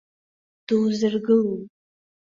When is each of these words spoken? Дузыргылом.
Дузыргылом. 0.67 1.61